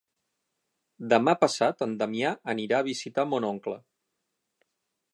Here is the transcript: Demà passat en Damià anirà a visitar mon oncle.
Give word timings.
Demà 1.11 1.35
passat 1.43 1.85
en 1.87 1.95
Damià 2.01 2.33
anirà 2.57 2.81
a 2.83 2.89
visitar 2.91 3.29
mon 3.35 3.49
oncle. 3.55 3.81